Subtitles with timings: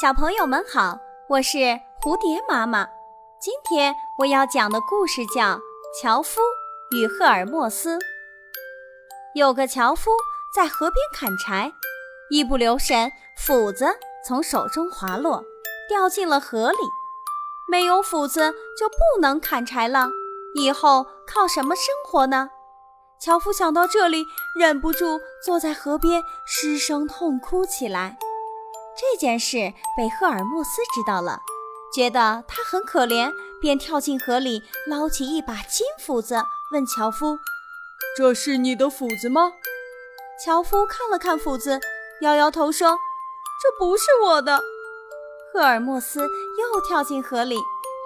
[0.00, 0.98] 小朋友们好，
[1.28, 1.56] 我是
[2.02, 2.84] 蝴蝶妈妈。
[3.40, 5.52] 今天我要讲的故事叫
[6.02, 6.40] 《樵夫
[6.90, 7.96] 与赫尔墨斯》。
[9.36, 10.10] 有个樵夫
[10.52, 11.72] 在河边砍柴，
[12.28, 13.86] 一不留神，斧子
[14.26, 15.44] 从手中滑落，
[15.88, 16.78] 掉进了河里。
[17.70, 20.08] 没有斧子就不能砍柴了，
[20.56, 22.48] 以后靠什么生活呢？
[23.20, 24.24] 樵夫想到这里，
[24.58, 28.18] 忍不住坐在河边失声痛哭起来。
[28.96, 31.40] 这件事被赫尔墨斯知道了，
[31.94, 37.38] 觉得他很可怜，便跳进河里捞起一把金斧子，问樵夫
[38.16, 39.52] ：“这是你的斧子吗？”
[40.44, 41.80] 樵夫看了看斧子，
[42.20, 42.98] 摇摇头说
[43.62, 44.60] ：“这不是我的。”
[45.52, 47.56] 赫尔墨斯又跳进河里，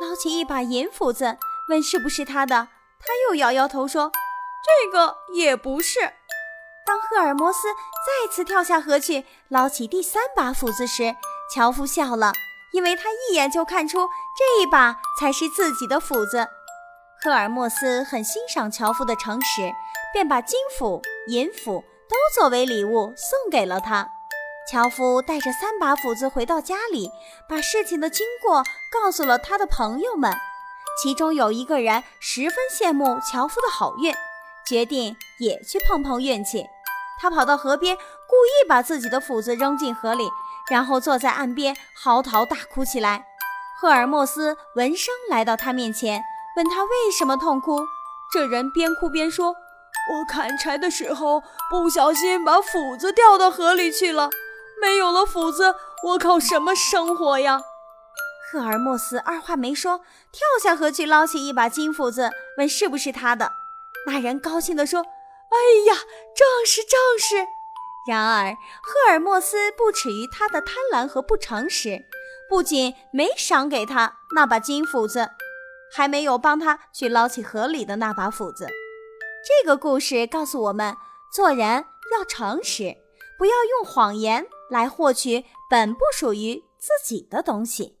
[0.00, 4.10] 捞起一把银斧子，问是不是他的，他又摇摇头说
[4.64, 6.14] ：“这个也不是。”
[6.88, 11.14] 当赫尔墨斯再次跳下河去捞起第三把斧子时，
[11.54, 12.32] 樵夫笑了，
[12.72, 14.08] 因为他一眼就看出
[14.38, 16.48] 这一把才是自己的斧子。
[17.20, 19.70] 赫尔墨斯很欣赏樵夫的诚实，
[20.14, 24.08] 便把金斧、银斧都作为礼物送给了他。
[24.72, 27.10] 樵夫带着三把斧子回到家里，
[27.46, 30.34] 把事情的经过告诉了他的朋友们，
[31.02, 34.14] 其中有一个人十分羡慕樵夫的好运，
[34.66, 36.66] 决定也去碰碰运气。
[37.20, 38.02] 他跑到河边，故
[38.46, 40.28] 意把自己的斧子扔进河里，
[40.70, 43.26] 然后坐在岸边嚎啕大哭起来。
[43.80, 46.22] 赫尔墨斯闻声来到他面前，
[46.56, 47.80] 问他为什么痛哭。
[48.32, 49.54] 这人边哭边说
[50.12, 54.30] ：“我砍柴的时候不小心把斧子掉到河里去了，
[54.80, 55.74] 没有了斧子，
[56.04, 57.60] 我靠什么生活呀？”
[58.50, 59.98] 赫尔墨斯二话没说，
[60.30, 63.52] 跳下河去捞起一把金斧子，问是不是他的。
[64.06, 65.04] 那人高兴地说。
[65.50, 65.94] 哎呀，
[66.34, 67.46] 正是正是。
[68.06, 72.06] 然而，赫尔墨斯不耻于他的贪婪和不诚实，
[72.48, 75.28] 不仅没赏给他那把金斧子，
[75.92, 78.66] 还没有帮他去捞起河里的那把斧子。
[79.46, 80.96] 这个故事告诉我们，
[81.30, 82.96] 做人要诚实，
[83.38, 87.97] 不要用谎言来获取本不属于自己的东西。